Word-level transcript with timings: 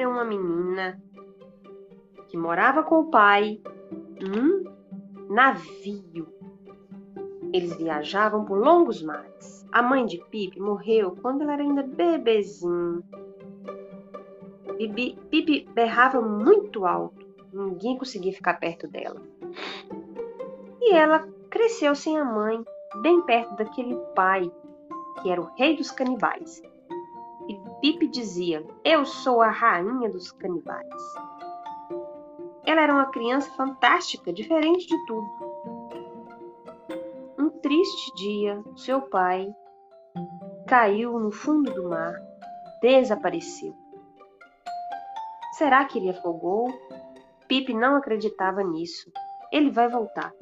era 0.00 0.08
uma 0.08 0.24
menina 0.24 1.00
que 2.28 2.36
morava 2.36 2.84
com 2.84 3.00
o 3.00 3.10
pai 3.10 3.60
num 4.20 4.64
navio. 5.28 6.28
Eles 7.52 7.76
viajavam 7.76 8.44
por 8.44 8.58
longos 8.58 9.02
mares. 9.02 9.66
A 9.72 9.82
mãe 9.82 10.06
de 10.06 10.18
Pipe 10.30 10.60
morreu 10.60 11.16
quando 11.20 11.42
ela 11.42 11.54
era 11.54 11.62
ainda 11.62 11.82
bebezinho. 11.82 13.02
Pipe 15.30 15.68
berrava 15.74 16.20
muito 16.20 16.86
alto. 16.86 17.26
Ninguém 17.52 17.98
conseguia 17.98 18.32
ficar 18.32 18.54
perto 18.60 18.86
dela. 18.86 19.20
E 20.80 20.94
ela 20.94 21.26
cresceu 21.50 21.94
sem 21.94 22.18
a 22.18 22.24
mãe, 22.24 22.62
bem 23.02 23.22
perto 23.22 23.56
daquele 23.56 23.96
pai, 24.14 24.50
que 25.20 25.30
era 25.30 25.40
o 25.40 25.50
rei 25.56 25.76
dos 25.76 25.90
canibais. 25.90 26.62
E 27.48 27.58
Pipe 27.80 28.06
dizia: 28.06 28.64
Eu 28.84 29.06
sou 29.06 29.40
a 29.40 29.50
rainha 29.50 30.10
dos 30.10 30.30
canibais. 30.32 30.86
Ela 32.66 32.82
era 32.82 32.92
uma 32.92 33.06
criança 33.06 33.50
fantástica, 33.52 34.30
diferente 34.30 34.86
de 34.86 35.06
tudo. 35.06 35.26
Um 37.38 37.48
triste 37.48 38.14
dia, 38.14 38.62
seu 38.76 39.00
pai 39.00 39.48
caiu 40.66 41.18
no 41.18 41.30
fundo 41.30 41.72
do 41.72 41.88
mar, 41.88 42.12
desapareceu. 42.82 43.74
Será 45.52 45.84
que 45.86 45.98
ele 45.98 46.10
afogou? 46.10 46.68
Pipe 47.48 47.72
não 47.72 47.96
acreditava 47.96 48.62
nisso. 48.62 49.10
Ele 49.50 49.70
vai 49.70 49.88
voltar. 49.88 50.32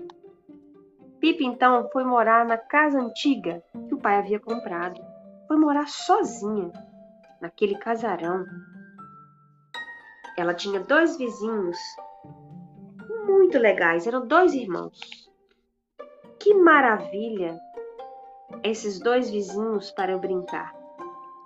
Pipe 1.20 1.44
então 1.44 1.88
foi 1.92 2.04
morar 2.04 2.44
na 2.44 2.58
casa 2.58 3.00
antiga 3.00 3.62
que 3.88 3.94
o 3.94 4.00
pai 4.00 4.18
havia 4.18 4.40
comprado. 4.40 5.00
Foi 5.46 5.56
morar 5.56 5.86
sozinha, 5.86 6.72
naquele 7.40 7.76
casarão. 7.78 8.44
Ela 10.36 10.54
tinha 10.54 10.80
dois 10.80 11.16
vizinhos 11.16 11.78
muito 13.26 13.58
legais, 13.58 14.06
eram 14.06 14.26
dois 14.26 14.54
irmãos. 14.54 14.98
Que 16.38 16.54
maravilha! 16.54 17.58
Esses 18.62 19.00
dois 19.00 19.30
vizinhos 19.30 19.90
para 19.90 20.12
eu 20.12 20.18
brincar. 20.18 20.74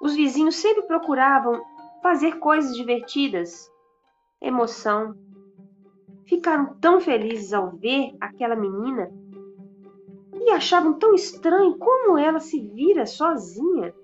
Os 0.01 0.15
vizinhos 0.15 0.57
sempre 0.57 0.83
procuravam 0.83 1.63
fazer 2.03 2.39
coisas 2.39 2.75
divertidas, 2.75 3.71
emoção. 4.41 5.15
Ficaram 6.25 6.75
tão 6.81 7.01
felizes 7.01 7.53
ao 7.53 7.71
ver 7.71 8.15
aquela 8.21 8.57
menina 8.57 9.11
e 10.35 10.51
achavam 10.51 10.99
tão 10.99 11.15
estranho 11.15 11.77
como 11.77 12.17
ela 12.17 12.41
se 12.41 12.61
vira 12.61 13.05
sozinha. 13.05 13.95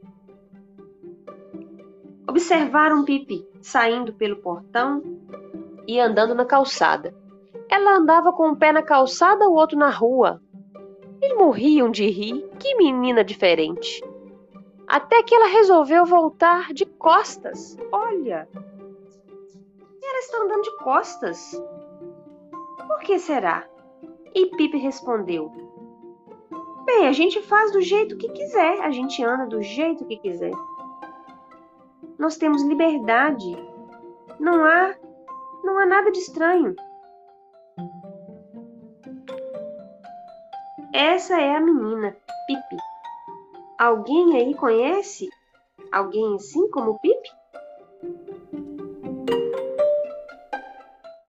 Observaram 2.36 3.02
Pipi 3.02 3.48
saindo 3.62 4.12
pelo 4.12 4.36
portão 4.36 5.02
e 5.88 5.98
andando 5.98 6.34
na 6.34 6.44
calçada. 6.44 7.16
Ela 7.66 7.96
andava 7.96 8.30
com 8.30 8.48
um 8.48 8.54
pé 8.54 8.72
na 8.72 8.82
calçada, 8.82 9.48
o 9.48 9.54
outro 9.54 9.78
na 9.78 9.88
rua. 9.88 10.38
E 11.22 11.32
morriam 11.32 11.90
de 11.90 12.06
rir. 12.06 12.46
Que 12.58 12.74
menina 12.74 13.24
diferente. 13.24 14.04
Até 14.86 15.22
que 15.22 15.34
ela 15.34 15.46
resolveu 15.46 16.04
voltar 16.04 16.74
de 16.74 16.84
costas. 16.84 17.74
Olha! 17.90 18.46
Ela 20.04 20.18
está 20.18 20.36
andando 20.36 20.62
de 20.62 20.76
costas. 20.76 21.58
Por 22.86 22.98
que 23.00 23.18
será? 23.18 23.66
E 24.34 24.44
Pipe 24.54 24.76
respondeu: 24.76 25.50
Bem, 26.84 27.08
a 27.08 27.12
gente 27.12 27.40
faz 27.40 27.72
do 27.72 27.80
jeito 27.80 28.18
que 28.18 28.28
quiser, 28.28 28.82
a 28.82 28.90
gente 28.90 29.24
anda 29.24 29.46
do 29.46 29.62
jeito 29.62 30.04
que 30.04 30.18
quiser. 30.18 30.52
Nós 32.18 32.36
temos 32.36 32.62
liberdade. 32.62 33.56
Não 34.38 34.64
há 34.64 34.94
não 35.64 35.78
há 35.78 35.86
nada 35.86 36.10
de 36.12 36.18
estranho. 36.18 36.74
Essa 40.92 41.40
é 41.40 41.56
a 41.56 41.60
menina, 41.60 42.16
Pipi. 42.46 42.76
Alguém 43.78 44.36
aí 44.36 44.54
conhece 44.54 45.28
alguém 45.92 46.36
assim 46.36 46.70
como 46.70 46.98
Pipi? 47.00 47.28